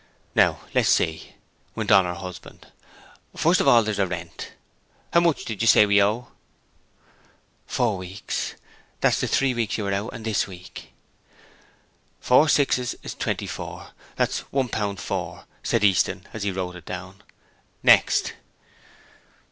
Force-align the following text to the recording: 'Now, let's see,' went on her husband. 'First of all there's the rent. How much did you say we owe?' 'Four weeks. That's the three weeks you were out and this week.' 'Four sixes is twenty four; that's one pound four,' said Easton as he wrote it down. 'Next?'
'Now, 0.33 0.61
let's 0.73 0.89
see,' 0.89 1.35
went 1.75 1.91
on 1.91 2.05
her 2.05 2.15
husband. 2.15 2.71
'First 3.35 3.61
of 3.61 3.67
all 3.67 3.83
there's 3.83 3.97
the 3.97 4.07
rent. 4.07 4.53
How 5.13 5.19
much 5.19 5.45
did 5.45 5.61
you 5.61 5.67
say 5.67 5.85
we 5.85 6.01
owe?' 6.01 6.27
'Four 7.67 7.97
weeks. 7.99 8.55
That's 9.01 9.19
the 9.21 9.27
three 9.27 9.53
weeks 9.53 9.77
you 9.77 9.83
were 9.83 9.93
out 9.93 10.11
and 10.11 10.25
this 10.25 10.47
week.' 10.47 10.91
'Four 12.19 12.49
sixes 12.49 12.95
is 13.03 13.13
twenty 13.13 13.45
four; 13.45 13.91
that's 14.15 14.39
one 14.51 14.69
pound 14.69 14.99
four,' 14.99 15.45
said 15.61 15.83
Easton 15.83 16.27
as 16.33 16.41
he 16.41 16.51
wrote 16.51 16.75
it 16.75 16.85
down. 16.87 17.21
'Next?' 17.83 18.33